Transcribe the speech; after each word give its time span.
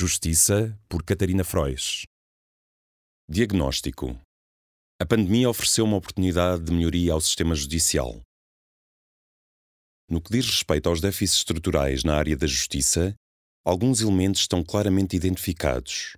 Justiça 0.00 0.78
por 0.88 1.02
Catarina 1.02 1.42
Frois. 1.42 2.04
Diagnóstico. 3.28 4.16
A 5.02 5.04
pandemia 5.04 5.50
ofereceu 5.50 5.84
uma 5.84 5.96
oportunidade 5.96 6.62
de 6.62 6.72
melhoria 6.72 7.12
ao 7.12 7.20
sistema 7.20 7.52
judicial. 7.56 8.22
No 10.08 10.20
que 10.20 10.30
diz 10.30 10.46
respeito 10.46 10.88
aos 10.88 11.00
déficits 11.00 11.38
estruturais 11.38 12.04
na 12.04 12.14
área 12.14 12.36
da 12.36 12.46
justiça, 12.46 13.12
alguns 13.66 14.00
elementos 14.00 14.42
estão 14.42 14.62
claramente 14.62 15.16
identificados. 15.16 16.16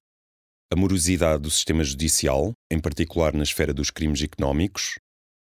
A 0.70 0.76
morosidade 0.76 1.44
do 1.44 1.50
sistema 1.50 1.82
judicial, 1.82 2.52
em 2.70 2.78
particular 2.78 3.32
na 3.32 3.44
esfera 3.44 3.72
dos 3.72 3.90
crimes 3.90 4.20
económicos, 4.20 4.98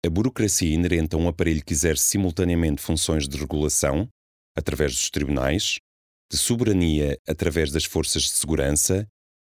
a 0.02 0.09
burocracia 0.09 0.75
inerente 0.75 1.14
a 1.14 1.19
um 1.19 1.28
aparelho 1.28 1.62
que 1.62 1.75
exerce 1.75 2.05
simultaneamente 2.05 2.80
funções 2.80 3.28
de 3.28 3.36
regulação, 3.36 4.09
através 4.56 4.92
dos 4.92 5.11
tribunais, 5.11 5.77
de 6.34 6.41
soberania 6.41 7.16
através 7.29 7.70
das 7.70 7.84
forças 7.84 8.25
de 8.25 8.31
segurança 8.31 9.06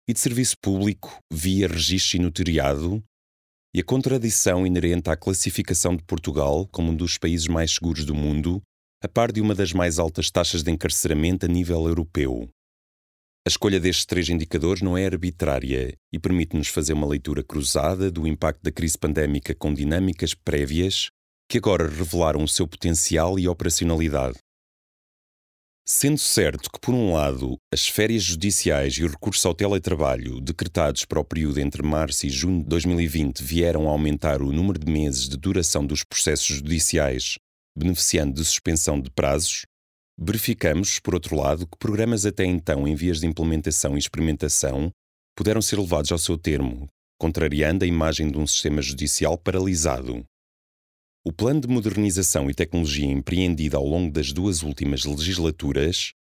e 0.08 0.12
de 0.12 0.20
serviço 0.20 0.54
público 0.62 1.18
via 1.32 1.66
registro 1.66 2.18
e 2.18 2.20
notariado, 2.20 3.02
e 3.74 3.80
a 3.80 3.84
contradição 3.84 4.64
inerente 4.64 5.10
à 5.10 5.16
classificação 5.16 5.96
de 5.96 6.04
Portugal 6.04 6.64
como 6.68 6.92
um 6.92 6.96
dos 6.96 7.18
países 7.18 7.48
mais 7.48 7.72
seguros 7.72 8.04
do 8.04 8.14
mundo, 8.14 8.62
a 9.02 9.08
par 9.08 9.32
de 9.32 9.40
uma 9.40 9.52
das 9.52 9.72
mais 9.72 9.98
altas 9.98 10.30
taxas 10.30 10.62
de 10.62 10.70
encarceramento 10.70 11.44
a 11.44 11.48
nível 11.48 11.88
europeu. 11.88 12.48
A 13.44 13.48
escolha 13.48 13.80
destes 13.80 14.06
três 14.06 14.28
indicadores 14.28 14.80
não 14.80 14.96
é 14.96 15.06
arbitrária 15.06 15.92
e 16.12 16.18
permite-nos 16.20 16.68
fazer 16.68 16.92
uma 16.92 17.06
leitura 17.06 17.42
cruzada 17.42 18.12
do 18.12 18.28
impacto 18.28 18.62
da 18.62 18.70
crise 18.70 18.96
pandémica 18.96 19.54
com 19.56 19.74
dinâmicas 19.74 20.34
prévias 20.34 21.10
que 21.48 21.58
agora 21.58 21.88
revelaram 21.88 22.44
o 22.44 22.48
seu 22.48 22.66
potencial 22.66 23.38
e 23.38 23.48
operacionalidade. 23.48 24.38
Sendo 25.88 26.18
certo 26.18 26.68
que, 26.68 26.80
por 26.80 26.92
um 26.92 27.12
lado, 27.12 27.56
as 27.72 27.86
férias 27.86 28.24
judiciais 28.24 28.94
e 28.94 29.04
o 29.04 29.08
recurso 29.08 29.46
ao 29.46 29.54
teletrabalho 29.54 30.40
decretados 30.40 31.04
para 31.04 31.20
o 31.20 31.24
período 31.24 31.60
entre 31.60 31.80
março 31.80 32.26
e 32.26 32.28
junho 32.28 32.60
de 32.60 32.68
2020 32.68 33.40
vieram 33.40 33.86
a 33.86 33.92
aumentar 33.92 34.42
o 34.42 34.50
número 34.50 34.80
de 34.80 34.90
meses 34.90 35.28
de 35.28 35.36
duração 35.36 35.86
dos 35.86 36.02
processos 36.02 36.56
judiciais, 36.56 37.38
beneficiando 37.78 38.34
de 38.34 38.44
suspensão 38.44 39.00
de 39.00 39.10
prazos, 39.12 39.64
verificamos, 40.18 40.98
por 40.98 41.14
outro 41.14 41.36
lado, 41.36 41.68
que 41.68 41.78
programas 41.78 42.26
até 42.26 42.44
então 42.44 42.88
em 42.88 42.96
vias 42.96 43.20
de 43.20 43.28
implementação 43.28 43.94
e 43.94 43.98
experimentação 44.00 44.90
puderam 45.36 45.62
ser 45.62 45.78
levados 45.78 46.10
ao 46.10 46.18
seu 46.18 46.36
termo, 46.36 46.88
contrariando 47.16 47.84
a 47.84 47.88
imagem 47.88 48.28
de 48.28 48.38
um 48.38 48.46
sistema 48.46 48.82
judicial 48.82 49.38
paralisado. 49.38 50.24
O 51.28 51.32
plano 51.32 51.60
de 51.60 51.66
modernização 51.66 52.48
e 52.48 52.54
tecnologia 52.54 53.04
empreendido 53.04 53.76
ao 53.76 53.84
longo 53.84 54.12
das 54.12 54.32
duas 54.32 54.62
últimas 54.62 55.04
legislaturas 55.04 56.12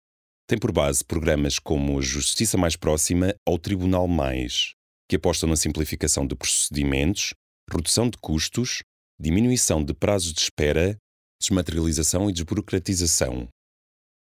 tem 0.48 0.58
por 0.58 0.72
base 0.72 1.04
programas 1.04 1.60
como 1.60 2.00
a 2.00 2.02
Justiça 2.02 2.58
Mais 2.58 2.74
Próxima 2.74 3.32
ou 3.46 3.56
Tribunal 3.56 4.08
Mais, 4.08 4.72
que 5.08 5.14
apostam 5.14 5.48
na 5.48 5.54
simplificação 5.54 6.26
de 6.26 6.34
procedimentos, 6.34 7.34
redução 7.70 8.10
de 8.10 8.18
custos, 8.18 8.82
diminuição 9.16 9.84
de 9.84 9.94
prazos 9.94 10.32
de 10.32 10.40
espera, 10.40 10.96
desmaterialização 11.40 12.28
e 12.28 12.32
desburocratização. 12.32 13.46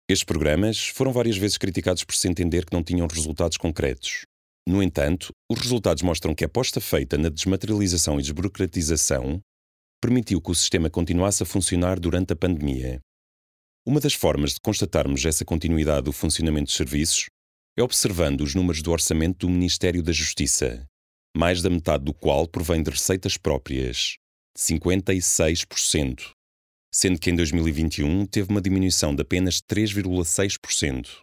Estes 0.09 0.23
programas 0.23 0.87
foram 0.87 1.13
várias 1.13 1.37
vezes 1.37 1.59
criticados 1.59 2.05
por 2.05 2.15
se 2.15 2.29
entender 2.29 2.65
que 2.65 2.73
não 2.73 2.85
tinham 2.85 3.09
resultados 3.09 3.57
concretos. 3.57 4.21
No 4.69 4.81
entanto, 4.81 5.33
os 5.51 5.59
resultados 5.59 6.05
mostram 6.05 6.33
que 6.33 6.45
a 6.45 6.47
aposta 6.47 6.81
feita 6.81 7.19
na 7.19 7.29
desmaterialização 7.29 8.21
e 8.21 8.23
desburocratização 8.23 9.43
permitiu 10.01 10.41
que 10.41 10.51
o 10.51 10.55
sistema 10.55 10.89
continuasse 10.89 11.43
a 11.43 11.47
funcionar 11.47 12.01
durante 12.01 12.33
a 12.33 12.37
pandemia. 12.37 13.01
Uma 13.87 14.01
das 14.01 14.15
formas 14.15 14.55
de 14.55 14.61
constatarmos 14.61 15.25
essa 15.25 15.45
continuidade 15.45 16.05
do 16.05 16.13
funcionamento 16.13 16.67
dos 16.67 16.77
serviços 16.77 17.27
é 17.79 17.83
observando 17.83 18.41
os 18.43 18.55
números 18.55 18.83
do 18.83 18.91
orçamento 18.91 19.47
do 19.47 19.51
Ministério 19.51 20.03
da 20.03 20.13
Justiça, 20.13 20.87
mais 21.37 21.63
da 21.63 21.71
metade 21.71 22.05
do 22.05 22.13
qual 22.13 22.47
provém 22.47 22.83
de 22.83 22.91
receitas 22.91 23.37
próprias, 23.37 24.17
56%, 24.59 26.31
sendo 26.93 27.19
que 27.19 27.31
em 27.31 27.37
2021 27.37 28.27
teve 28.27 28.51
uma 28.51 28.61
diminuição 28.61 29.15
de 29.15 29.23
apenas 29.23 29.61
3,6%. 29.61 31.21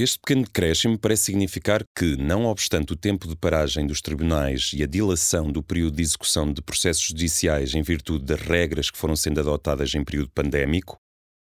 Este 0.00 0.18
pequeno 0.20 0.42
decréscimo 0.42 0.96
parece 0.96 1.24
significar 1.24 1.82
que, 1.96 2.16
não 2.16 2.44
obstante 2.44 2.92
o 2.92 2.96
tempo 2.96 3.26
de 3.26 3.34
paragem 3.34 3.84
dos 3.84 4.00
tribunais 4.00 4.70
e 4.72 4.82
a 4.82 4.86
dilação 4.86 5.50
do 5.50 5.62
período 5.62 5.96
de 5.96 6.02
execução 6.02 6.52
de 6.52 6.62
processos 6.62 7.02
judiciais 7.02 7.74
em 7.74 7.82
virtude 7.82 8.24
das 8.24 8.40
regras 8.40 8.90
que 8.90 8.98
foram 8.98 9.16
sendo 9.16 9.40
adotadas 9.40 9.92
em 9.94 10.04
período 10.04 10.30
pandémico, 10.30 10.96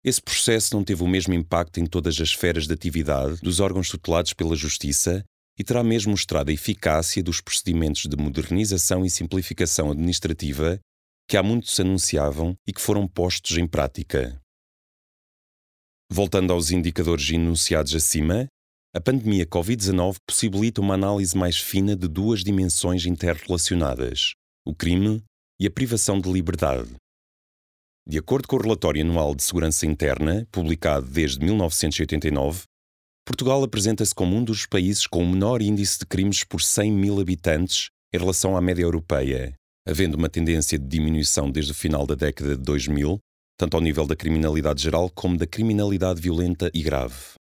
esse 0.05 0.23
processo 0.23 0.77
não 0.77 0.85
teve 0.85 1.03
o 1.03 1.09
mesmo 1.09 1.35
impacto 1.35 1.81
em 1.81 1.87
todas 1.87 2.15
as 2.15 2.29
esferas 2.29 2.67
de 2.67 2.73
atividade 2.73 3.41
dos 3.43 3.59
órgãos 3.59 3.89
tutelados 3.89 4.33
pela 4.33 4.55
Justiça 4.55 5.25
e 5.59 5.65
terá 5.65 5.83
mesmo 5.83 6.13
mostrado 6.13 6.51
a 6.51 6.55
eficácia 6.55 7.23
dos 7.23 7.41
procedimentos 7.41 8.07
de 8.07 8.17
modernização 8.17 9.05
e 9.05 9.11
simplificação 9.11 9.91
administrativa 9.91 10.79
que 11.29 11.37
há 11.37 11.43
muito 11.43 11.69
se 11.69 11.83
anunciavam 11.83 12.55
e 12.67 12.73
que 12.73 12.81
foram 12.81 13.09
postos 13.09 13.59
em 13.59 13.67
prática. 13.67 14.41
Voltando 16.11 16.55
aos 16.55 16.71
indicadores 16.71 17.29
enunciados 17.31 17.95
acima, 17.95 18.47
a 18.97 19.01
pandemia 19.01 19.45
Covid-19 19.45 20.17
possibilita 20.27 20.81
uma 20.81 20.95
análise 20.95 21.37
mais 21.37 21.59
fina 21.59 21.95
de 21.95 22.09
duas 22.09 22.43
dimensões 22.43 23.05
interrelacionadas: 23.05 24.33
o 24.67 24.75
crime 24.75 25.23
e 25.61 25.67
a 25.67 25.71
privação 25.71 26.19
de 26.19 26.33
liberdade. 26.33 26.89
De 28.09 28.17
acordo 28.17 28.49
com 28.49 28.57
o 28.57 28.61
Relatório 28.61 29.03
Anual 29.03 29.35
de 29.35 29.43
Segurança 29.43 29.85
Interna, 29.85 30.47
publicado 30.51 31.07
desde 31.07 31.45
1989, 31.45 32.63
Portugal 33.27 33.63
apresenta-se 33.63 34.15
como 34.15 34.35
um 34.35 34.43
dos 34.43 34.65
países 34.65 35.07
com 35.07 35.23
o 35.23 35.29
menor 35.29 35.61
índice 35.61 35.99
de 35.99 36.07
crimes 36.07 36.43
por 36.43 36.63
100 36.63 36.91
mil 36.91 37.21
habitantes 37.21 37.91
em 38.15 38.19
relação 38.19 38.57
à 38.57 38.63
média 38.63 38.83
europeia, 38.83 39.55
havendo 39.87 40.17
uma 40.17 40.31
tendência 40.31 40.79
de 40.79 40.87
diminuição 40.87 41.51
desde 41.51 41.73
o 41.73 41.75
final 41.75 42.07
da 42.07 42.15
década 42.15 42.57
de 42.57 42.63
2000 42.63 43.21
tanto 43.59 43.77
ao 43.77 43.83
nível 43.83 44.07
da 44.07 44.15
criminalidade 44.15 44.81
geral 44.81 45.11
como 45.11 45.37
da 45.37 45.47
criminalidade 45.47 46.21
violenta 46.21 46.71
e 46.73 46.81
grave. 46.81 47.35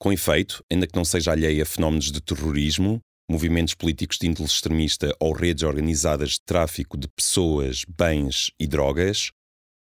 Com 0.00 0.12
efeito, 0.12 0.64
ainda 0.72 0.86
que 0.86 0.96
não 0.96 1.04
seja 1.04 1.30
alheia 1.30 1.62
a 1.62 1.66
fenómenos 1.66 2.10
de 2.10 2.20
terrorismo, 2.20 2.98
movimentos 3.30 3.74
políticos 3.74 4.18
de 4.18 4.26
índole 4.26 4.48
extremista 4.48 5.14
ou 5.20 5.32
redes 5.32 5.62
organizadas 5.62 6.30
de 6.30 6.40
tráfico 6.40 6.96
de 6.96 7.06
pessoas, 7.08 7.84
bens 7.86 8.50
e 8.58 8.66
drogas, 8.66 9.30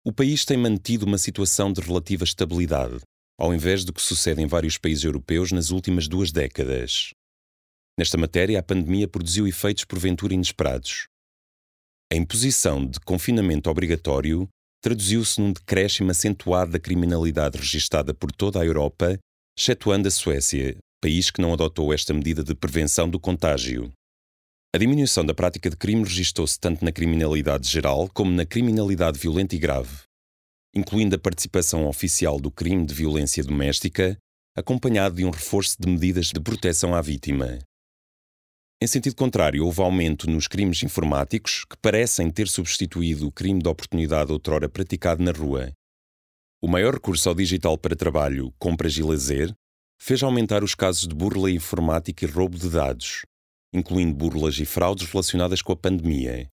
o 0.05 0.13
país 0.13 0.45
tem 0.45 0.57
mantido 0.57 1.05
uma 1.05 1.19
situação 1.19 1.73
de 1.73 1.81
relativa 1.81 2.25
estabilidade, 2.25 2.99
ao 3.39 3.55
invés 3.55 3.85
do 3.85 3.93
que 3.93 4.03
sucede 4.03 4.43
em 4.43 4.47
vários 4.47 4.79
países 4.79 5.05
europeus 5.05 5.53
nas 5.53 5.71
últimas 5.71 6.09
duas 6.09 6.33
décadas. 6.33 7.11
Nesta 7.99 8.17
matéria, 8.17 8.59
a 8.59 8.63
pandemia 8.63 9.07
produziu 9.07 9.47
efeitos 9.47 9.85
porventura 9.85 10.33
inesperados. 10.33 11.07
A 12.11 12.17
imposição 12.17 12.87
de 12.87 12.99
confinamento 13.01 13.69
obrigatório 13.69 14.49
traduziu-se 14.81 15.41
num 15.41 15.53
decréscimo 15.53 16.11
acentuado 16.11 16.73
da 16.73 16.79
criminalidade 16.79 17.59
registada 17.59 18.15
por 18.15 18.31
toda 18.33 18.61
a 18.61 18.65
Europa, 18.65 19.19
excetuando 19.59 20.09
a 20.09 20.11
Suécia, 20.11 20.77
país 21.01 21.31
que 21.31 21.41
não 21.41 21.53
adotou 21.53 21.93
esta 21.93 22.15
medida 22.15 22.43
de 22.43 22.55
prevenção 22.55 23.09
do 23.09 23.21
contágio. 23.21 23.93
A 24.75 24.79
diminuição 24.79 25.25
da 25.25 25.35
prática 25.35 25.71
de 25.71 25.77
crime 25.77 26.05
registou-se 26.05 26.59
tanto 26.59 26.85
na 26.85 26.93
criminalidade 26.93 27.69
geral 27.69 28.09
como 28.13 28.31
na 28.31 28.45
criminalidade 28.45 29.19
violenta 29.19 29.57
e 29.57 29.59
grave, 29.59 30.03
incluindo 30.75 31.17
a 31.17 31.19
participação 31.19 31.87
oficial 31.87 32.39
do 32.39 32.51
crime 32.51 32.85
de 32.85 32.95
violência 32.95 33.43
doméstica, 33.43 34.17
acompanhado 34.57 35.17
de 35.17 35.25
um 35.25 35.31
reforço 35.31 35.77
de 35.81 35.89
medidas 35.89 36.27
de 36.27 36.41
proteção 36.41 36.95
à 36.95 37.01
vítima. 37.01 37.59
Em 38.81 38.87
sentido 38.87 39.17
contrário, 39.17 39.65
houve 39.65 39.83
aumento 39.83 40.31
nos 40.31 40.47
crimes 40.47 40.81
informáticos, 40.85 41.65
que 41.65 41.77
parecem 41.79 42.31
ter 42.31 42.47
substituído 42.47 43.27
o 43.27 43.33
crime 43.33 43.61
de 43.61 43.69
oportunidade 43.69 44.31
outrora 44.31 44.69
praticado 44.69 45.21
na 45.21 45.33
rua. 45.33 45.73
O 46.63 46.69
maior 46.69 46.95
recurso 46.95 47.29
ao 47.29 47.35
digital 47.35 47.77
para 47.77 47.97
trabalho, 47.97 48.55
compras 48.57 48.93
e 48.97 49.03
lazer 49.03 49.53
fez 50.01 50.23
aumentar 50.23 50.63
os 50.63 50.77
casos 50.77 51.09
de 51.09 51.15
burla 51.15 51.51
informática 51.51 52.25
e 52.25 52.29
roubo 52.29 52.57
de 52.57 52.71
dados, 52.71 53.23
incluindo 53.75 54.15
burlas 54.15 54.57
e 54.61 54.65
fraudes 54.65 55.11
relacionadas 55.11 55.61
com 55.61 55.73
a 55.73 55.77
pandemia, 55.77 56.49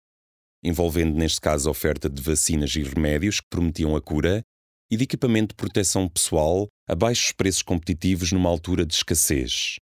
envolvendo 0.64 1.16
neste 1.16 1.40
caso 1.40 1.70
a 1.70 1.72
oferta 1.72 2.10
de 2.10 2.24
vacinas 2.24 2.76
e 2.76 2.82
remédios 2.82 3.40
que 3.40 3.48
prometiam 3.52 3.96
a 3.96 4.02
cura, 4.02 4.42
e 4.90 4.98
de 4.98 5.04
equipamento 5.04 5.50
de 5.50 5.58
proteção 5.58 6.10
pessoal 6.10 6.68
a 6.88 6.96
baixos 6.96 7.32
preços 7.32 7.62
competitivos 7.62 8.32
numa 8.32 8.50
altura 8.50 8.84
de 8.84 8.96
escassez. 8.96 9.78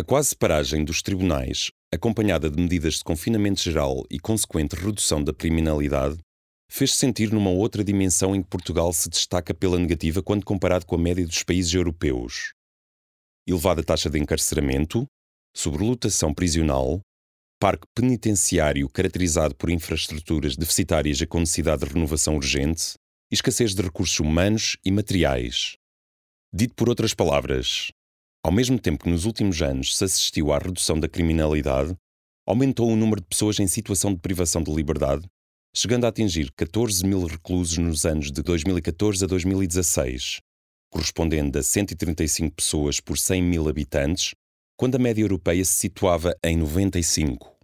A 0.00 0.02
quase 0.02 0.34
paragem 0.34 0.82
dos 0.82 1.02
tribunais, 1.02 1.70
acompanhada 1.92 2.48
de 2.48 2.58
medidas 2.58 2.94
de 2.94 3.04
confinamento 3.04 3.60
geral 3.60 4.02
e 4.08 4.18
consequente 4.18 4.74
redução 4.74 5.22
da 5.22 5.30
criminalidade, 5.30 6.16
fez-se 6.72 6.96
sentir 6.96 7.30
numa 7.30 7.50
outra 7.50 7.84
dimensão 7.84 8.34
em 8.34 8.42
que 8.42 8.48
Portugal 8.48 8.94
se 8.94 9.10
destaca 9.10 9.52
pela 9.52 9.78
negativa 9.78 10.22
quando 10.22 10.46
comparado 10.46 10.86
com 10.86 10.94
a 10.94 10.98
média 10.98 11.26
dos 11.26 11.42
países 11.42 11.74
europeus. 11.74 12.54
Elevada 13.46 13.84
taxa 13.84 14.08
de 14.08 14.18
encarceramento, 14.18 15.04
sobrelotação 15.54 16.32
prisional, 16.32 17.02
parque 17.60 17.86
penitenciário 17.94 18.88
caracterizado 18.88 19.54
por 19.54 19.68
infraestruturas 19.68 20.56
deficitárias 20.56 21.20
e 21.20 21.26
com 21.26 21.40
necessidade 21.40 21.84
de 21.84 21.92
renovação 21.92 22.36
urgente, 22.36 22.94
e 23.30 23.34
escassez 23.34 23.74
de 23.74 23.82
recursos 23.82 24.18
humanos 24.18 24.78
e 24.82 24.90
materiais. 24.90 25.76
Dito 26.50 26.74
por 26.74 26.88
outras 26.88 27.12
palavras, 27.12 27.92
ao 28.44 28.52
mesmo 28.52 28.78
tempo 28.78 29.04
que 29.04 29.10
nos 29.10 29.24
últimos 29.24 29.60
anos 29.62 29.96
se 29.96 30.04
assistiu 30.04 30.52
à 30.52 30.58
redução 30.58 30.98
da 30.98 31.08
criminalidade, 31.08 31.94
aumentou 32.46 32.90
o 32.90 32.96
número 32.96 33.20
de 33.20 33.26
pessoas 33.26 33.58
em 33.60 33.66
situação 33.66 34.12
de 34.12 34.20
privação 34.20 34.62
de 34.62 34.72
liberdade 34.72 35.28
chegando 35.74 36.04
a 36.04 36.08
atingir 36.08 36.50
14 36.52 37.06
mil 37.06 37.24
reclusos 37.24 37.78
nos 37.78 38.04
anos 38.04 38.32
de 38.32 38.42
2014 38.42 39.24
a 39.24 39.26
2016, 39.26 40.40
correspondendo 40.90 41.58
a 41.58 41.62
135 41.62 42.56
pessoas 42.56 43.00
por 43.00 43.16
100 43.16 43.42
mil 43.42 43.68
habitantes, 43.68 44.34
quando 44.76 44.96
a 44.96 44.98
média 44.98 45.22
europeia 45.22 45.64
se 45.64 45.74
situava 45.74 46.34
em 46.42 46.56
95. 46.56 47.56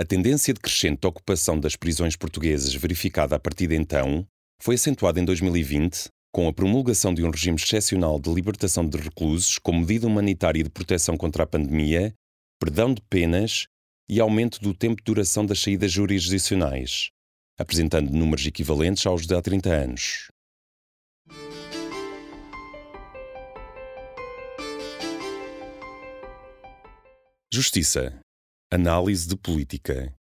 A 0.00 0.04
tendência 0.04 0.52
decrescente 0.52 1.00
de 1.02 1.06
ocupação 1.06 1.60
das 1.60 1.76
prisões 1.76 2.16
portuguesas 2.16 2.74
verificada 2.74 3.36
a 3.36 3.38
partir 3.38 3.68
de 3.68 3.76
então 3.76 4.26
foi 4.60 4.74
acentuada 4.74 5.20
em 5.20 5.24
2020 5.24 6.08
com 6.34 6.48
a 6.48 6.52
promulgação 6.52 7.14
de 7.14 7.22
um 7.22 7.30
regime 7.30 7.56
excepcional 7.56 8.18
de 8.18 8.28
libertação 8.28 8.84
de 8.84 8.98
reclusos 8.98 9.56
como 9.56 9.78
medida 9.78 10.08
humanitária 10.08 10.64
de 10.64 10.68
proteção 10.68 11.16
contra 11.16 11.44
a 11.44 11.46
pandemia, 11.46 12.12
perdão 12.58 12.92
de 12.92 13.00
penas 13.02 13.68
e 14.10 14.18
aumento 14.18 14.58
do 14.60 14.74
tempo 14.74 14.96
de 14.96 15.04
duração 15.04 15.46
das 15.46 15.60
saídas 15.60 15.92
jurisdicionais, 15.92 17.10
apresentando 17.56 18.10
números 18.10 18.44
equivalentes 18.46 19.06
aos 19.06 19.28
de 19.28 19.32
há 19.36 19.40
30 19.40 19.70
anos. 19.70 20.28
Justiça. 27.52 28.18
Análise 28.72 29.28
de 29.28 29.36
política. 29.36 30.12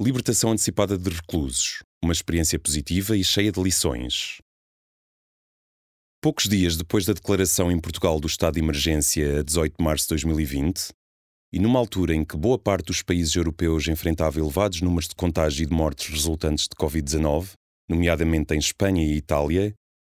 Libertação 0.00 0.52
antecipada 0.52 0.96
de 0.96 1.10
reclusos. 1.10 1.82
Uma 2.00 2.12
experiência 2.12 2.56
positiva 2.56 3.16
e 3.16 3.24
cheia 3.24 3.50
de 3.50 3.60
lições. 3.60 4.40
Poucos 6.22 6.44
dias 6.44 6.76
depois 6.76 7.04
da 7.04 7.14
declaração 7.14 7.68
em 7.72 7.80
Portugal 7.80 8.20
do 8.20 8.28
estado 8.28 8.54
de 8.54 8.60
emergência 8.60 9.40
a 9.40 9.42
18 9.42 9.74
de 9.76 9.84
março 9.84 10.04
de 10.04 10.10
2020, 10.10 10.92
e 11.52 11.58
numa 11.58 11.80
altura 11.80 12.14
em 12.14 12.24
que 12.24 12.36
boa 12.36 12.56
parte 12.56 12.86
dos 12.86 13.02
países 13.02 13.34
europeus 13.34 13.88
enfrentava 13.88 14.38
elevados 14.38 14.80
números 14.80 15.08
de 15.08 15.16
contágio 15.16 15.64
e 15.64 15.66
de 15.66 15.74
mortes 15.74 16.14
resultantes 16.14 16.68
de 16.68 16.76
Covid-19, 16.76 17.54
nomeadamente 17.90 18.54
em 18.54 18.58
Espanha 18.58 19.02
e 19.02 19.16
Itália, 19.16 19.74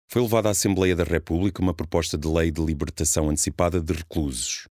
foi 0.10 0.22
levada 0.22 0.48
à 0.48 0.52
Assembleia 0.52 0.96
da 0.96 1.04
República 1.04 1.62
uma 1.62 1.74
proposta 1.74 2.18
de 2.18 2.26
lei 2.26 2.52
de 2.52 2.64
libertação 2.64 3.30
antecipada 3.30 3.82
de 3.82 3.92
reclusos. 3.92 4.66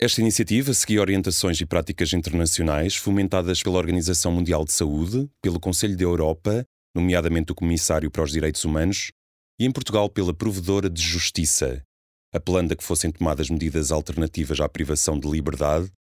Esta 0.00 0.20
iniciativa 0.20 0.72
seguia 0.74 1.00
orientações 1.00 1.60
e 1.60 1.66
práticas 1.66 2.12
internacionais 2.12 2.94
fomentadas 2.94 3.64
pela 3.64 3.78
Organização 3.78 4.30
Mundial 4.30 4.64
de 4.64 4.72
Saúde, 4.72 5.28
pelo 5.42 5.58
Conselho 5.58 5.96
da 5.96 6.04
Europa, 6.04 6.64
nomeadamente 6.94 7.50
o 7.50 7.54
Comissário 7.56 8.12
para 8.12 8.22
os 8.22 8.30
Direitos 8.30 8.64
Humanos, 8.64 9.10
e 9.60 9.66
em 9.66 9.70
Portugal 9.70 10.08
pela 10.08 10.32
Provedora 10.32 10.88
de 10.88 11.02
Justiça, 11.02 11.84
apelando 12.32 12.72
a 12.72 12.76
que 12.76 12.82
fossem 12.82 13.12
tomadas 13.12 13.50
medidas 13.50 13.92
alternativas 13.92 14.58
à 14.58 14.66
privação 14.66 15.20
de 15.20 15.28
liberdade, 15.28 15.92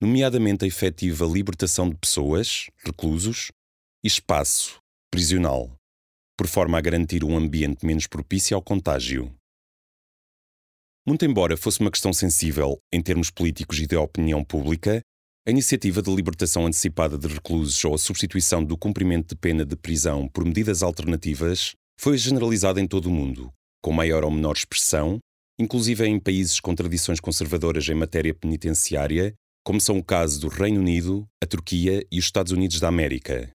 nomeadamente 0.00 0.64
a 0.64 0.66
efetiva 0.66 1.26
libertação 1.26 1.90
de 1.90 1.96
pessoas, 1.96 2.70
reclusos, 2.78 3.52
e 4.02 4.06
espaço, 4.06 4.80
prisional, 5.10 5.76
por 6.34 6.46
forma 6.46 6.78
a 6.78 6.80
garantir 6.80 7.22
um 7.24 7.36
ambiente 7.36 7.84
menos 7.84 8.06
propício 8.06 8.56
ao 8.56 8.62
contágio. 8.62 9.34
Muito 11.06 11.26
embora 11.26 11.58
fosse 11.58 11.80
uma 11.80 11.90
questão 11.90 12.12
sensível 12.12 12.78
em 12.90 13.02
termos 13.02 13.30
políticos 13.30 13.78
e 13.80 13.86
de 13.86 13.96
opinião 13.96 14.42
pública, 14.42 15.02
a 15.46 15.50
iniciativa 15.50 16.00
de 16.00 16.14
libertação 16.14 16.66
antecipada 16.66 17.18
de 17.18 17.28
reclusos 17.28 17.84
ou 17.84 17.94
a 17.94 17.98
substituição 17.98 18.64
do 18.64 18.78
cumprimento 18.78 19.34
de 19.34 19.36
pena 19.36 19.62
de 19.62 19.76
prisão 19.76 20.26
por 20.26 20.42
medidas 20.42 20.82
alternativas 20.82 21.74
foi 21.98 22.18
generalizada 22.18 22.80
em 22.80 22.86
todo 22.86 23.06
o 23.06 23.10
mundo, 23.10 23.52
com 23.82 23.92
maior 23.92 24.24
ou 24.24 24.30
menor 24.30 24.56
expressão 24.56 25.20
inclusive 25.58 26.04
em 26.06 26.18
países 26.18 26.58
com 26.60 26.74
tradições 26.74 27.20
conservadoras 27.20 27.88
em 27.88 27.94
matéria 27.94 28.34
penitenciária, 28.34 29.34
como 29.64 29.80
são 29.80 29.98
o 29.98 30.04
caso 30.04 30.40
do 30.40 30.48
Reino 30.48 30.80
Unido, 30.80 31.26
a 31.42 31.46
Turquia 31.46 32.04
e 32.10 32.18
os 32.18 32.24
Estados 32.24 32.52
Unidos 32.52 32.80
da 32.80 32.88
América. 32.88 33.50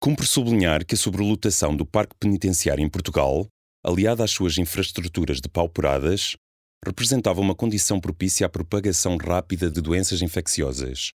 Cumpre 0.00 0.26
sublinhar 0.26 0.84
que 0.84 0.94
a 0.94 0.98
sobrelotação 0.98 1.76
do 1.76 1.86
parque 1.86 2.14
penitenciário 2.18 2.84
em 2.84 2.88
Portugal, 2.88 3.46
aliada 3.84 4.24
às 4.24 4.30
suas 4.30 4.58
infraestruturas 4.58 5.40
depauperadas, 5.40 6.36
representava 6.84 7.40
uma 7.40 7.54
condição 7.54 8.00
propícia 8.00 8.46
à 8.46 8.48
propagação 8.48 9.16
rápida 9.16 9.70
de 9.70 9.80
doenças 9.80 10.20
infecciosas, 10.20 11.10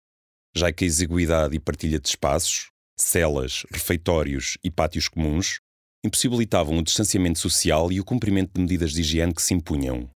já 0.54 0.72
que 0.72 0.84
a 0.84 0.86
exiguidade 0.86 1.56
e 1.56 1.60
partilha 1.60 1.98
de 1.98 2.08
espaços, 2.08 2.68
celas, 2.98 3.64
refeitórios 3.70 4.58
e 4.62 4.70
pátios 4.70 5.08
comuns 5.08 5.58
impossibilitavam 6.04 6.76
o 6.76 6.82
distanciamento 6.82 7.38
social 7.38 7.90
e 7.90 7.98
o 7.98 8.04
cumprimento 8.04 8.52
de 8.52 8.60
medidas 8.60 8.92
de 8.92 9.00
higiene 9.00 9.34
que 9.34 9.40
se 9.40 9.54
impunham. 9.54 10.10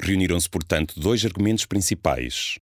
Reuniram-se, 0.00 0.48
portanto, 0.48 0.98
dois 0.98 1.24
argumentos 1.24 1.66
principais. 1.66 2.58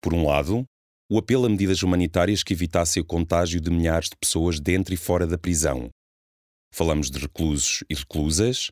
Por 0.00 0.14
um 0.14 0.24
lado, 0.24 0.64
o 1.10 1.18
apelo 1.18 1.46
a 1.46 1.48
medidas 1.48 1.82
humanitárias 1.82 2.44
que 2.44 2.52
evitassem 2.52 3.02
o 3.02 3.06
contágio 3.06 3.60
de 3.60 3.70
milhares 3.70 4.10
de 4.10 4.16
pessoas 4.16 4.60
dentro 4.60 4.94
e 4.94 4.96
fora 4.96 5.26
da 5.26 5.36
prisão. 5.36 5.90
Falamos 6.72 7.10
de 7.10 7.18
reclusos 7.18 7.82
e 7.88 7.94
reclusas, 7.94 8.68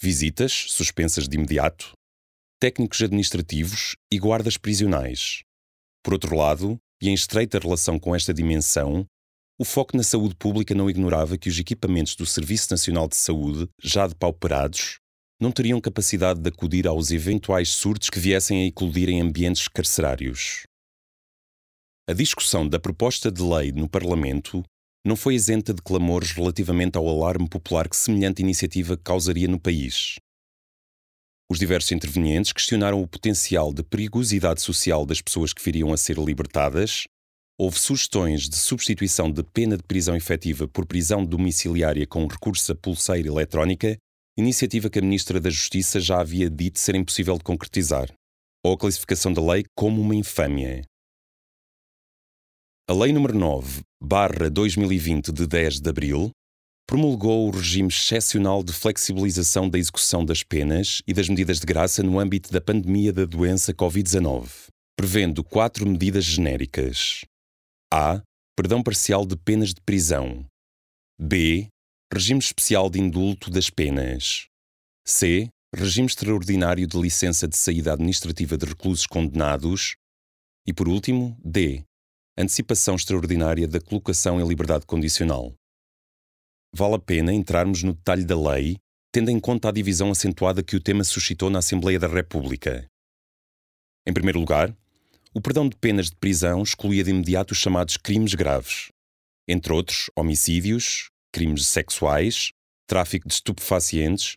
visitas 0.00 0.52
suspensas 0.68 1.28
de 1.28 1.36
imediato, 1.36 1.92
técnicos 2.60 3.02
administrativos 3.02 3.96
e 4.10 4.18
guardas 4.18 4.56
prisionais. 4.56 5.42
Por 6.02 6.14
outro 6.14 6.34
lado, 6.36 6.78
e 7.02 7.08
em 7.08 7.14
estreita 7.14 7.58
relação 7.58 7.98
com 7.98 8.14
esta 8.14 8.32
dimensão, 8.32 9.04
o 9.60 9.64
foco 9.64 9.94
na 9.94 10.02
saúde 10.02 10.34
pública 10.36 10.74
não 10.74 10.88
ignorava 10.88 11.36
que 11.36 11.50
os 11.50 11.58
equipamentos 11.58 12.16
do 12.16 12.24
Serviço 12.24 12.68
Nacional 12.70 13.06
de 13.06 13.14
Saúde, 13.14 13.68
já 13.78 14.06
depauperados, 14.06 14.98
não 15.38 15.52
teriam 15.52 15.78
capacidade 15.78 16.40
de 16.40 16.48
acudir 16.48 16.86
aos 16.86 17.10
eventuais 17.10 17.68
surtos 17.68 18.08
que 18.08 18.18
viessem 18.18 18.62
a 18.62 18.66
eclodir 18.68 19.10
em 19.10 19.20
ambientes 19.20 19.68
carcerários. 19.68 20.62
A 22.08 22.14
discussão 22.14 22.66
da 22.66 22.80
proposta 22.80 23.30
de 23.30 23.42
lei 23.42 23.70
no 23.70 23.86
Parlamento 23.86 24.62
não 25.06 25.14
foi 25.14 25.34
isenta 25.34 25.74
de 25.74 25.82
clamores 25.82 26.30
relativamente 26.30 26.96
ao 26.96 27.06
alarme 27.06 27.46
popular 27.46 27.86
que 27.86 27.96
semelhante 27.96 28.40
iniciativa 28.40 28.96
causaria 28.96 29.46
no 29.46 29.60
país. 29.60 30.14
Os 31.50 31.58
diversos 31.58 31.92
intervenientes 31.92 32.54
questionaram 32.54 33.02
o 33.02 33.06
potencial 33.06 33.74
de 33.74 33.82
perigosidade 33.82 34.62
social 34.62 35.04
das 35.04 35.20
pessoas 35.20 35.52
que 35.52 35.62
viriam 35.62 35.92
a 35.92 35.98
ser 35.98 36.16
libertadas 36.16 37.04
houve 37.60 37.78
sugestões 37.78 38.48
de 38.48 38.56
substituição 38.56 39.30
de 39.30 39.42
pena 39.42 39.76
de 39.76 39.82
prisão 39.82 40.16
efetiva 40.16 40.66
por 40.66 40.86
prisão 40.86 41.22
domiciliária 41.22 42.06
com 42.06 42.26
recurso 42.26 42.72
a 42.72 42.74
pulseira 42.74 43.28
eletrónica, 43.28 43.98
iniciativa 44.34 44.88
que 44.88 44.98
a 44.98 45.02
Ministra 45.02 45.38
da 45.38 45.50
Justiça 45.50 46.00
já 46.00 46.22
havia 46.22 46.48
dito 46.48 46.78
ser 46.78 46.94
impossível 46.94 47.36
de 47.36 47.44
concretizar, 47.44 48.10
ou 48.64 48.72
a 48.72 48.78
classificação 48.78 49.30
da 49.30 49.42
lei 49.42 49.66
como 49.76 50.00
uma 50.00 50.14
infâmia. 50.14 50.82
A 52.88 52.94
Lei 52.94 53.12
nº 53.12 53.34
9, 53.34 53.82
barra 54.02 54.48
2020 54.48 55.30
de 55.30 55.46
10 55.46 55.80
de 55.80 55.90
abril, 55.90 56.30
promulgou 56.88 57.46
o 57.46 57.50
regime 57.50 57.90
excepcional 57.90 58.64
de 58.64 58.72
flexibilização 58.72 59.68
da 59.68 59.78
execução 59.78 60.24
das 60.24 60.42
penas 60.42 61.02
e 61.06 61.12
das 61.12 61.28
medidas 61.28 61.60
de 61.60 61.66
graça 61.66 62.02
no 62.02 62.18
âmbito 62.18 62.50
da 62.50 62.60
pandemia 62.60 63.12
da 63.12 63.26
doença 63.26 63.74
Covid-19, 63.74 64.48
prevendo 64.96 65.44
quatro 65.44 65.86
medidas 65.86 66.24
genéricas. 66.24 67.20
A. 67.92 68.22
Perdão 68.56 68.84
parcial 68.84 69.26
de 69.26 69.36
penas 69.36 69.74
de 69.74 69.80
prisão. 69.80 70.46
B. 71.20 71.66
Regime 72.12 72.38
especial 72.38 72.88
de 72.88 73.00
indulto 73.00 73.50
das 73.50 73.68
penas. 73.68 74.46
C. 75.04 75.48
Regime 75.74 76.06
extraordinário 76.06 76.86
de 76.86 76.96
licença 76.96 77.48
de 77.48 77.56
saída 77.56 77.92
administrativa 77.92 78.56
de 78.56 78.64
reclusos 78.64 79.08
condenados. 79.08 79.96
E 80.68 80.72
por 80.72 80.88
último, 80.88 81.36
D. 81.44 81.82
Antecipação 82.38 82.94
extraordinária 82.94 83.66
da 83.66 83.80
colocação 83.80 84.40
em 84.40 84.46
liberdade 84.46 84.86
condicional. 84.86 85.52
Vale 86.72 86.94
a 86.94 86.98
pena 87.00 87.32
entrarmos 87.32 87.82
no 87.82 87.92
detalhe 87.92 88.24
da 88.24 88.40
lei, 88.40 88.76
tendo 89.12 89.32
em 89.32 89.40
conta 89.40 89.68
a 89.68 89.72
divisão 89.72 90.12
acentuada 90.12 90.62
que 90.62 90.76
o 90.76 90.80
tema 90.80 91.02
suscitou 91.02 91.50
na 91.50 91.58
Assembleia 91.58 91.98
da 91.98 92.06
República. 92.06 92.86
Em 94.06 94.12
primeiro 94.12 94.38
lugar, 94.38 94.72
o 95.32 95.40
perdão 95.40 95.68
de 95.68 95.76
penas 95.76 96.10
de 96.10 96.16
prisão 96.16 96.62
excluía 96.62 97.04
de 97.04 97.10
imediato 97.10 97.52
os 97.52 97.58
chamados 97.58 97.96
crimes 97.96 98.34
graves. 98.34 98.88
entre 99.48 99.72
outros 99.72 100.08
homicídios, 100.14 101.10
crimes 101.32 101.66
sexuais, 101.66 102.52
tráfico 102.86 103.26
de 103.26 103.34
estupefacientes 103.34 104.36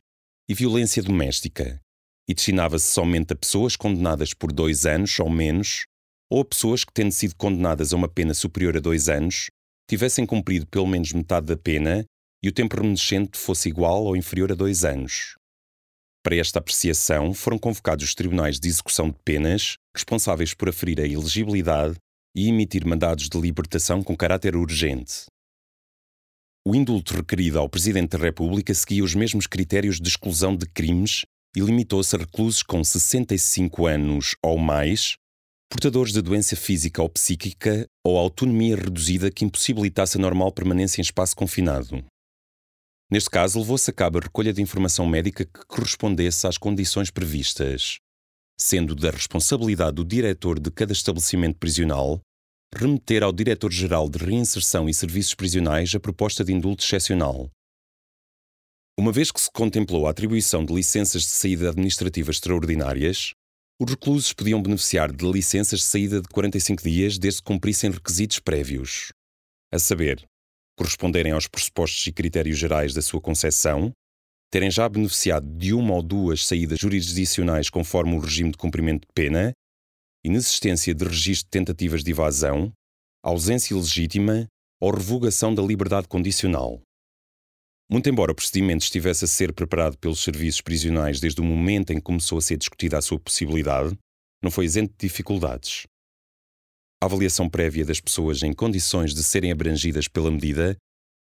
e 0.50 0.55
violência 0.55 1.03
doméstica, 1.03 1.79
e 2.27 2.33
destinava-se 2.33 2.91
somente 2.91 3.33
a 3.33 3.35
pessoas 3.35 3.75
condenadas 3.75 4.33
por 4.33 4.51
dois 4.51 4.88
anos 4.88 5.19
ou 5.19 5.29
menos, 5.29 5.85
ou 6.31 6.41
a 6.41 6.45
pessoas 6.45 6.83
que, 6.83 6.91
tendo 6.91 7.12
sido 7.12 7.35
condenadas 7.35 7.93
a 7.93 7.95
uma 7.95 8.07
pena 8.07 8.33
superior 8.33 8.75
a 8.75 8.79
dois 8.79 9.07
anos, 9.07 9.51
tivessem 9.88 10.25
cumprido 10.25 10.65
pelo 10.65 10.88
menos 10.88 11.13
metade 11.13 11.45
da 11.47 11.57
pena 11.57 12.05
e 12.41 12.50
o 12.50 12.51
tempo 12.51 12.75
remanescente 12.75 13.38
fosse 13.38 13.69
igual 13.69 14.03
ou 14.03 14.15
inferior 14.15 14.51
a 14.51 14.55
dois 14.55 14.83
anos. 14.83 15.35
Para 16.24 16.38
esta 16.38 16.60
apreciação 16.60 17.34
foram 17.34 17.60
convocados 17.60 18.06
os 18.06 18.15
tribunais 18.15 18.58
de 18.58 18.70
execução 18.70 19.10
de 19.10 19.18
penas, 19.25 19.75
responsáveis 19.94 20.53
por 20.53 20.70
aferir 20.70 21.01
a 21.01 21.06
elegibilidade 21.06 21.96
e 22.34 22.48
emitir 22.48 22.88
mandados 22.88 23.27
de 23.27 23.38
libertação 23.39 24.01
com 24.01 24.15
caráter 24.15 24.56
urgente. 24.56 25.25
O 26.65 26.74
indulto 26.74 27.13
requerido 27.13 27.60
ao 27.60 27.68
Presidente 27.68 28.12
da 28.12 28.24
República 28.24 28.74
seguia 28.74 29.03
os 29.03 29.13
mesmos 29.13 29.48
critérios 29.48 30.00
de 30.00 30.08
exclusão 30.08 30.56
de 30.56 30.65
crimes 30.65 31.25
e 31.53 31.60
limitou-se 31.60 32.15
a 32.15 32.20
reclusos 32.20 32.63
com 32.63 32.82
65 32.82 33.86
anos 33.86 34.34
ou 34.42 34.58
mais, 34.58 35.18
portadores 35.70 36.13
de 36.13 36.22
doença 36.22 36.56
física 36.56 37.01
ou 37.01 37.10
psíquica 37.10 37.86
ou 38.01 38.18
autonomia 38.18 38.77
reduzida 38.77 39.30
que 39.30 39.44
impossibilitasse 39.44 40.18
a 40.18 40.22
normal 40.22 40.53
permanência 40.53 41.01
em 41.01 41.03
espaço 41.03 41.36
confinado. 41.36 42.01
Neste 43.13 43.29
caso, 43.29 43.60
levou-se 43.60 43.88
a 43.91 43.93
cabo 43.93 44.17
a 44.17 44.22
recolha 44.22 44.51
de 44.51 44.60
informação 44.60 45.05
médica 45.05 45.46
que 45.46 45.65
correspondesse 45.67 46.48
às 46.48 46.58
condições 46.58 47.12
previstas, 47.12 48.00
sendo 48.60 48.96
da 48.96 49.12
responsabilidade 49.12 49.98
do 49.98 50.03
diretor 50.03 50.60
de 50.60 50.72
cada 50.72 50.93
estabelecimento 50.93 51.60
prisional 51.60 52.20
remeter 52.75 53.22
ao 53.22 53.32
Diretor-Geral 53.32 54.10
de 54.10 54.17
Reinserção 54.17 54.89
e 54.89 54.93
Serviços 54.96 55.36
Prisionais 55.36 55.93
a 55.93 56.00
proposta 56.00 56.43
de 56.43 56.53
indulto 56.53 56.84
excepcional. 56.84 57.51
Uma 59.00 59.12
vez 59.12 59.32
que 59.32 59.39
se 59.39 59.51
contemplou 59.53 60.08
a 60.08 60.10
atribuição 60.10 60.65
de 60.65 60.74
licenças 60.74 61.22
de 61.22 61.29
saída 61.29 61.70
administrativa 61.70 62.32
extraordinárias, 62.32 63.34
os 63.79 63.91
reclusos 63.91 64.34
podiam 64.34 64.60
beneficiar 64.60 65.12
de 65.12 65.32
licenças 65.32 65.82
de 65.82 65.86
saída 65.86 66.20
de 66.20 66.27
45 66.29 66.82
dias 66.82 67.20
desde 67.20 67.43
que 67.43 67.46
cumprissem 67.46 67.91
requisitos 67.91 68.39
prévios, 68.39 69.13
a 69.72 69.77
saber, 69.77 70.27
corresponderem 70.77 71.32
aos 71.32 71.48
pressupostos 71.48 72.06
e 72.08 72.12
critérios 72.12 72.58
gerais 72.58 72.94
da 72.94 73.01
sua 73.01 73.22
concessão, 73.22 73.92
terem 74.51 74.70
já 74.70 74.88
beneficiado 74.88 75.48
de 75.58 75.74
uma 75.74 75.96
ou 75.96 76.03
duas 76.03 76.46
saídas 76.46 76.80
jurisdicionais 76.80 77.70
conforme 77.70 78.15
o 78.15 78.20
regime 78.20 78.51
de 78.51 78.58
cumprimento 78.58 79.01
de 79.01 79.13
pena, 79.13 79.51
inexistência 80.24 80.94
de 80.94 81.03
registro 81.03 81.46
de 81.46 81.50
tentativas 81.50 82.03
de 82.03 82.12
evasão, 82.12 82.72
ausência 83.24 83.74
ilegítima 83.74 84.48
ou 84.82 84.92
revogação 84.92 85.56
da 85.56 85.63
liberdade 85.63 86.08
condicional. 86.08 86.82
Muito 87.89 88.10
embora 88.10 88.32
o 88.32 88.36
procedimento 88.36 88.84
estivesse 88.84 89.25
a 89.25 89.27
ser 89.27 89.53
preparado 89.53 89.98
pelos 89.98 90.24
serviços 90.24 90.62
prisionais 90.62 91.20
desde 91.20 91.42
o 91.42 91.44
momento 91.44 91.92
em 91.92 91.98
que 91.98 92.01
começou 92.01 92.38
a 92.38 92.42
ser 92.42 92.58
discutida 92.58 92.98
a 92.98 93.01
sua 93.01 93.20
possibilidade, 93.20 93.98
não 94.42 94.51
foi 94.51 94.65
isento 94.65 94.92
de 94.92 95.08
dificuldades. 95.08 95.86
A 97.03 97.05
avaliação 97.05 97.50
prévia 97.50 97.83
das 97.83 98.00
pessoas 98.00 98.43
em 98.43 98.53
condições 98.53 99.13
de 99.13 99.22
serem 99.22 99.51
abrangidas 99.51 100.07
pela 100.07 100.31
medida 100.31 100.77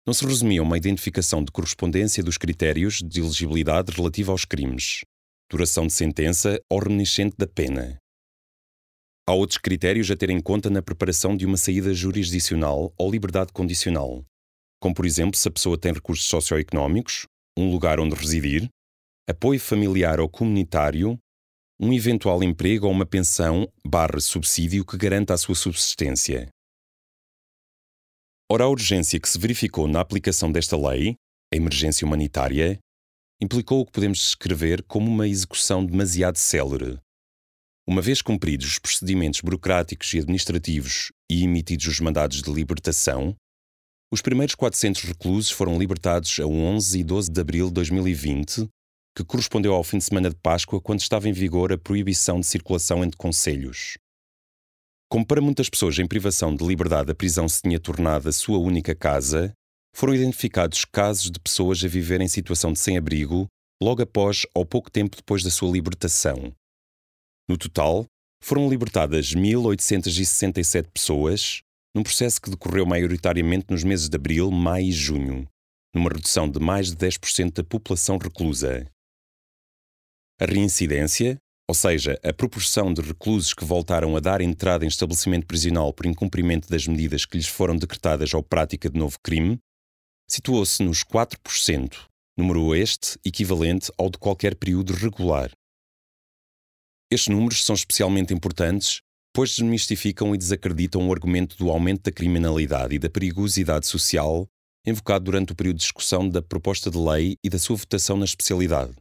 não 0.05 0.13
se 0.13 0.23
resumia 0.23 0.59
a 0.59 0.63
uma 0.63 0.77
identificação 0.77 1.43
de 1.43 1.51
correspondência 1.51 2.23
dos 2.23 2.37
critérios 2.37 3.01
de 3.01 3.19
elegibilidade 3.19 3.91
relativa 3.91 4.31
aos 4.31 4.45
crimes, 4.45 5.03
duração 5.49 5.87
de 5.87 5.93
sentença 5.93 6.61
ou 6.69 6.77
reminiscente 6.77 7.35
da 7.39 7.47
pena. 7.47 7.97
Há 9.27 9.33
outros 9.33 9.57
critérios 9.57 10.11
a 10.11 10.15
ter 10.15 10.29
em 10.29 10.39
conta 10.39 10.69
na 10.69 10.83
preparação 10.83 11.35
de 11.35 11.43
uma 11.43 11.57
saída 11.57 11.91
jurisdicional 11.91 12.93
ou 12.95 13.09
liberdade 13.11 13.51
condicional, 13.51 14.23
como 14.79 14.93
por 14.93 15.07
exemplo 15.07 15.39
se 15.39 15.47
a 15.47 15.51
pessoa 15.51 15.75
tem 15.75 15.91
recursos 15.91 16.27
socioeconómicos, 16.27 17.25
um 17.57 17.71
lugar 17.71 17.99
onde 17.99 18.13
residir, 18.13 18.69
apoio 19.27 19.59
familiar 19.59 20.19
ou 20.19 20.29
comunitário 20.29 21.17
um 21.79 21.91
eventual 21.91 22.43
emprego 22.43 22.85
ou 22.85 22.91
uma 22.91 23.05
pensão 23.05 23.67
barra 23.85 24.19
subsídio 24.19 24.85
que 24.85 24.97
garanta 24.97 25.33
a 25.33 25.37
sua 25.37 25.55
subsistência. 25.55 26.49
Ora, 28.51 28.65
a 28.65 28.69
urgência 28.69 29.19
que 29.19 29.27
se 29.27 29.39
verificou 29.39 29.87
na 29.87 29.99
aplicação 29.99 30.51
desta 30.51 30.77
lei, 30.77 31.15
a 31.53 31.57
emergência 31.57 32.05
humanitária, 32.05 32.79
implicou 33.41 33.81
o 33.81 33.85
que 33.85 33.91
podemos 33.91 34.19
descrever 34.19 34.83
como 34.83 35.09
uma 35.09 35.27
execução 35.27 35.85
demasiado 35.85 36.37
célere. 36.37 36.99
Uma 37.87 38.01
vez 38.01 38.21
cumpridos 38.21 38.67
os 38.67 38.79
procedimentos 38.79 39.41
burocráticos 39.41 40.13
e 40.13 40.19
administrativos 40.19 41.11
e 41.29 41.43
emitidos 41.43 41.87
os 41.87 41.99
mandados 41.99 42.41
de 42.41 42.51
libertação, 42.51 43.35
os 44.11 44.21
primeiros 44.21 44.55
400 44.55 45.03
reclusos 45.03 45.51
foram 45.51 45.77
libertados 45.77 46.39
a 46.39 46.45
11 46.45 46.99
e 46.99 47.03
12 47.03 47.31
de 47.31 47.41
abril 47.41 47.67
de 47.67 47.73
2020 47.73 48.69
que 49.15 49.23
correspondeu 49.23 49.73
ao 49.73 49.83
fim 49.83 49.97
de 49.97 50.05
semana 50.05 50.29
de 50.29 50.35
Páscoa, 50.35 50.81
quando 50.81 50.99
estava 50.99 51.29
em 51.29 51.33
vigor 51.33 51.71
a 51.71 51.77
proibição 51.77 52.39
de 52.39 52.47
circulação 52.47 53.03
entre 53.03 53.17
conselhos. 53.17 53.97
Como 55.09 55.25
para 55.25 55.41
muitas 55.41 55.69
pessoas 55.69 55.99
em 55.99 56.07
privação 56.07 56.55
de 56.55 56.65
liberdade 56.65 57.11
a 57.11 57.15
prisão 57.15 57.47
se 57.47 57.61
tinha 57.61 57.79
tornado 57.79 58.27
a 58.27 58.31
sua 58.31 58.57
única 58.57 58.95
casa, 58.95 59.53
foram 59.95 60.15
identificados 60.15 60.85
casos 60.85 61.29
de 61.29 61.39
pessoas 61.39 61.83
a 61.83 61.87
viver 61.87 62.19
em 62.19 62.27
situação 62.27 62.73
de 62.73 62.79
sem-abrigo 62.79 63.47
logo 63.81 64.01
após 64.01 64.45
ou 64.55 64.65
pouco 64.65 64.89
tempo 64.89 65.15
depois 65.15 65.43
da 65.43 65.51
sua 65.51 65.71
libertação. 65.71 66.51
No 67.47 67.57
total, 67.57 68.05
foram 68.41 68.69
libertadas 68.69 69.35
1.867 69.35 70.87
pessoas, 70.91 71.61
num 71.95 72.01
processo 72.01 72.41
que 72.41 72.49
decorreu 72.49 72.85
maioritariamente 72.85 73.67
nos 73.69 73.83
meses 73.83 74.09
de 74.09 74.15
abril, 74.15 74.49
maio 74.49 74.87
e 74.87 74.91
junho, 74.91 75.47
numa 75.93 76.09
redução 76.09 76.49
de 76.49 76.59
mais 76.59 76.87
de 76.87 76.97
10% 76.97 77.53
da 77.53 77.63
população 77.63 78.17
reclusa. 78.17 78.89
A 80.43 80.45
reincidência, 80.45 81.37
ou 81.69 81.73
seja, 81.73 82.19
a 82.21 82.33
proporção 82.33 82.93
de 82.93 82.99
reclusos 82.99 83.53
que 83.53 83.63
voltaram 83.63 84.17
a 84.17 84.19
dar 84.19 84.41
entrada 84.41 84.83
em 84.83 84.89
estabelecimento 84.89 85.47
prisional 85.47 85.93
por 85.93 86.05
incumprimento 86.05 86.67
das 86.67 86.85
medidas 86.85 87.25
que 87.25 87.37
lhes 87.37 87.47
foram 87.47 87.77
decretadas 87.77 88.33
ou 88.33 88.43
prática 88.43 88.89
de 88.89 88.99
novo 88.99 89.17
crime, 89.23 89.57
situou-se 90.29 90.83
nos 90.83 91.01
4%, 91.01 91.95
número 92.37 92.75
este 92.75 93.17
equivalente 93.23 93.89
ao 93.97 94.09
de 94.09 94.17
qualquer 94.17 94.53
período 94.57 94.91
regular. 94.91 95.49
Estes 97.09 97.33
números 97.33 97.63
são 97.63 97.73
especialmente 97.73 98.33
importantes, 98.33 98.99
pois 99.33 99.51
desmistificam 99.51 100.35
e 100.35 100.37
desacreditam 100.37 101.07
o 101.07 101.13
argumento 101.13 101.55
do 101.55 101.69
aumento 101.69 102.03
da 102.03 102.11
criminalidade 102.11 102.95
e 102.95 102.99
da 102.99 103.09
perigosidade 103.09 103.87
social 103.87 104.45
invocado 104.85 105.23
durante 105.23 105.53
o 105.53 105.55
período 105.55 105.77
de 105.77 105.83
discussão 105.83 106.27
da 106.27 106.41
proposta 106.41 106.91
de 106.91 106.97
lei 106.97 107.37
e 107.41 107.49
da 107.49 107.57
sua 107.57 107.77
votação 107.77 108.17
na 108.17 108.25
especialidade. 108.25 108.93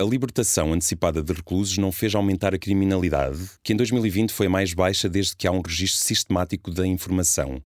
A 0.00 0.04
libertação 0.04 0.72
antecipada 0.72 1.20
de 1.24 1.32
reclusos 1.32 1.76
não 1.76 1.90
fez 1.90 2.14
aumentar 2.14 2.54
a 2.54 2.58
criminalidade, 2.58 3.50
que 3.64 3.72
em 3.72 3.76
2020 3.76 4.32
foi 4.32 4.46
a 4.46 4.50
mais 4.50 4.72
baixa 4.72 5.08
desde 5.08 5.34
que 5.34 5.44
há 5.44 5.50
um 5.50 5.60
registro 5.60 6.00
sistemático 6.00 6.70
da 6.70 6.86
informação, 6.86 7.60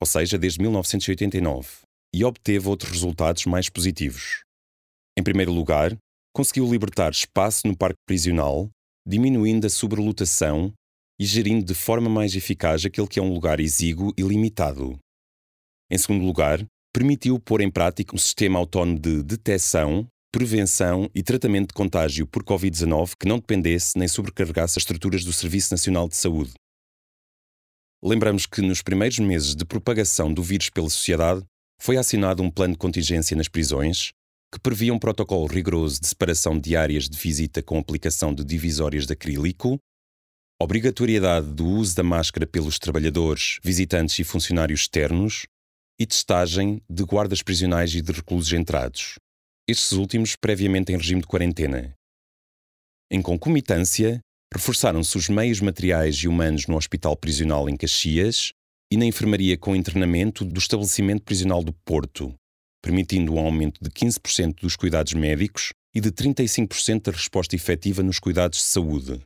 ou 0.00 0.06
seja, 0.06 0.38
desde 0.38 0.60
1989, 0.60 1.68
e 2.14 2.24
obteve 2.24 2.68
outros 2.68 2.92
resultados 2.92 3.46
mais 3.46 3.68
positivos. 3.68 4.44
Em 5.18 5.24
primeiro 5.24 5.52
lugar, 5.52 5.96
conseguiu 6.32 6.70
libertar 6.70 7.10
espaço 7.10 7.66
no 7.66 7.76
parque 7.76 7.98
prisional, 8.06 8.70
diminuindo 9.04 9.66
a 9.66 9.70
sobrelotação 9.70 10.72
e 11.20 11.24
gerindo 11.24 11.64
de 11.64 11.74
forma 11.74 12.08
mais 12.08 12.36
eficaz 12.36 12.84
aquele 12.84 13.08
que 13.08 13.18
é 13.18 13.22
um 13.22 13.34
lugar 13.34 13.58
exíguo 13.58 14.14
e 14.16 14.22
limitado. 14.22 14.96
Em 15.90 15.98
segundo 15.98 16.24
lugar, 16.24 16.64
permitiu 16.94 17.40
pôr 17.40 17.60
em 17.60 17.70
prática 17.70 18.14
um 18.14 18.18
sistema 18.18 18.60
autónomo 18.60 19.00
de 19.00 19.24
detecção 19.24 20.06
prevenção 20.32 21.10
e 21.14 21.22
tratamento 21.22 21.68
de 21.68 21.74
contágio 21.74 22.26
por 22.26 22.42
Covid-19 22.42 23.12
que 23.20 23.28
não 23.28 23.38
dependesse 23.38 23.98
nem 23.98 24.08
sobrecarregasse 24.08 24.78
as 24.78 24.82
estruturas 24.82 25.22
do 25.24 25.32
Serviço 25.32 25.74
Nacional 25.74 26.08
de 26.08 26.16
Saúde. 26.16 26.54
Lembramos 28.02 28.46
que 28.46 28.62
nos 28.62 28.80
primeiros 28.80 29.18
meses 29.18 29.54
de 29.54 29.66
propagação 29.66 30.32
do 30.32 30.42
vírus 30.42 30.70
pela 30.70 30.88
sociedade, 30.88 31.44
foi 31.78 31.98
assinado 31.98 32.42
um 32.42 32.50
plano 32.50 32.72
de 32.72 32.78
contingência 32.78 33.36
nas 33.36 33.46
prisões, 33.46 34.12
que 34.50 34.58
previa 34.58 34.94
um 34.94 34.98
protocolo 34.98 35.46
rigoroso 35.46 36.00
de 36.00 36.06
separação 36.06 36.58
de 36.58 36.76
áreas 36.76 37.10
de 37.10 37.18
visita 37.18 37.62
com 37.62 37.78
aplicação 37.78 38.34
de 38.34 38.42
divisórias 38.42 39.06
de 39.06 39.12
acrílico, 39.12 39.78
obrigatoriedade 40.60 41.48
do 41.48 41.66
uso 41.66 41.94
da 41.94 42.02
máscara 42.02 42.46
pelos 42.46 42.78
trabalhadores, 42.78 43.58
visitantes 43.62 44.18
e 44.18 44.24
funcionários 44.24 44.80
externos 44.80 45.46
e 46.00 46.06
testagem 46.06 46.80
de 46.88 47.04
guardas 47.04 47.42
prisionais 47.42 47.94
e 47.94 48.00
de 48.00 48.12
reclusos 48.12 48.52
entrados 48.52 49.16
estes 49.68 49.92
últimos 49.92 50.34
previamente 50.36 50.92
em 50.92 50.96
regime 50.96 51.20
de 51.20 51.26
quarentena. 51.26 51.94
Em 53.10 53.22
concomitância, 53.22 54.20
reforçaram-se 54.52 55.16
os 55.16 55.28
meios 55.28 55.60
materiais 55.60 56.16
e 56.16 56.28
humanos 56.28 56.66
no 56.66 56.76
Hospital 56.76 57.16
Prisional 57.16 57.68
em 57.68 57.76
Caxias 57.76 58.52
e 58.90 58.96
na 58.96 59.06
enfermaria 59.06 59.56
com 59.56 59.76
internamento 59.76 60.44
do 60.44 60.58
estabelecimento 60.58 61.22
prisional 61.22 61.62
do 61.62 61.72
Porto, 61.84 62.34
permitindo 62.82 63.34
um 63.34 63.38
aumento 63.38 63.82
de 63.82 63.90
15% 63.90 64.60
dos 64.60 64.76
cuidados 64.76 65.14
médicos 65.14 65.72
e 65.94 66.00
de 66.00 66.10
35% 66.10 67.02
da 67.02 67.12
resposta 67.12 67.54
efetiva 67.54 68.02
nos 68.02 68.18
cuidados 68.18 68.58
de 68.58 68.64
saúde. 68.64 69.24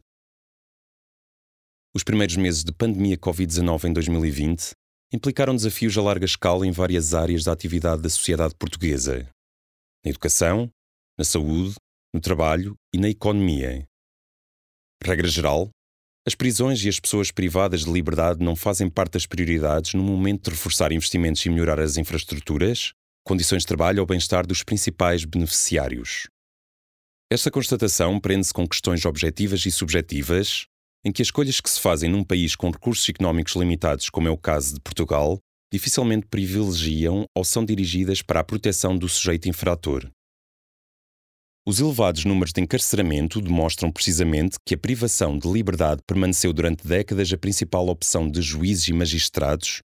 Os 1.94 2.04
primeiros 2.04 2.36
meses 2.36 2.62
de 2.62 2.72
pandemia 2.72 3.16
Covid-19 3.16 3.84
em 3.84 3.92
2020 3.92 4.72
implicaram 5.12 5.56
desafios 5.56 5.96
a 5.96 6.02
larga 6.02 6.26
escala 6.26 6.66
em 6.66 6.70
várias 6.70 7.14
áreas 7.14 7.44
da 7.44 7.52
atividade 7.52 8.02
da 8.02 8.08
sociedade 8.08 8.54
portuguesa: 8.54 9.28
na 10.06 10.10
educação, 10.10 10.70
na 11.18 11.24
saúde, 11.24 11.74
no 12.14 12.20
trabalho 12.20 12.76
e 12.94 12.98
na 12.98 13.08
economia. 13.08 13.84
Regra 15.02 15.26
geral, 15.26 15.68
as 16.24 16.36
prisões 16.36 16.82
e 16.84 16.88
as 16.88 17.00
pessoas 17.00 17.32
privadas 17.32 17.84
de 17.84 17.92
liberdade 17.92 18.42
não 18.42 18.54
fazem 18.54 18.88
parte 18.88 19.14
das 19.14 19.26
prioridades 19.26 19.94
no 19.94 20.04
momento 20.04 20.44
de 20.44 20.50
reforçar 20.50 20.92
investimentos 20.92 21.44
e 21.44 21.50
melhorar 21.50 21.80
as 21.80 21.96
infraestruturas, 21.96 22.92
condições 23.24 23.62
de 23.62 23.66
trabalho 23.66 24.00
ou 24.00 24.06
bem-estar 24.06 24.46
dos 24.46 24.62
principais 24.62 25.24
beneficiários. 25.24 26.28
Esta 27.28 27.50
constatação 27.50 28.20
prende-se 28.20 28.54
com 28.54 28.66
questões 28.68 29.04
objetivas 29.04 29.66
e 29.66 29.72
subjetivas, 29.72 30.66
em 31.04 31.10
que 31.10 31.20
as 31.20 31.26
escolhas 31.26 31.60
que 31.60 31.68
se 31.68 31.80
fazem 31.80 32.08
num 32.08 32.22
país 32.22 32.54
com 32.54 32.70
recursos 32.70 33.08
económicos 33.08 33.56
limitados, 33.56 34.08
como 34.08 34.28
é 34.28 34.30
o 34.30 34.38
caso 34.38 34.74
de 34.74 34.80
Portugal, 34.80 35.40
dificilmente 35.72 36.26
privilegiam 36.26 37.24
ou 37.36 37.44
são 37.44 37.64
dirigidas 37.64 38.22
para 38.22 38.40
a 38.40 38.44
proteção 38.44 38.96
do 38.96 39.08
sujeito 39.08 39.48
infrator. 39.48 40.08
Os 41.68 41.80
elevados 41.80 42.24
números 42.24 42.52
de 42.52 42.60
encarceramento 42.60 43.40
demonstram 43.40 43.90
precisamente 43.90 44.56
que 44.64 44.76
a 44.76 44.78
privação 44.78 45.36
de 45.36 45.48
liberdade 45.50 46.00
permaneceu 46.06 46.52
durante 46.52 46.86
décadas 46.86 47.32
a 47.32 47.36
principal 47.36 47.88
opção 47.88 48.30
de 48.30 48.40
juízes 48.40 48.86
e 48.86 48.92
magistrados, 48.92 49.82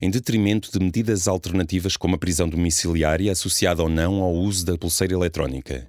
em 0.00 0.10
detrimento 0.10 0.70
de 0.70 0.78
medidas 0.78 1.26
alternativas 1.26 1.96
como 1.96 2.14
a 2.14 2.18
prisão 2.18 2.48
domiciliária 2.48 3.32
associada 3.32 3.82
ou 3.82 3.88
não 3.88 4.22
ao 4.22 4.32
uso 4.32 4.64
da 4.64 4.78
pulseira 4.78 5.14
eletrónica. 5.14 5.88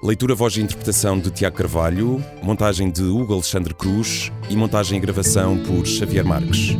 Leitura, 0.00 0.32
voz 0.32 0.56
e 0.56 0.60
interpretação 0.60 1.18
de 1.18 1.28
Tiago 1.28 1.56
Carvalho, 1.56 2.24
montagem 2.40 2.88
de 2.88 3.02
Hugo 3.02 3.34
Alexandre 3.34 3.74
Cruz 3.74 4.30
e 4.48 4.56
montagem 4.56 4.96
e 4.96 5.00
gravação 5.00 5.58
por 5.64 5.84
Xavier 5.84 6.24
Marques. 6.24 6.76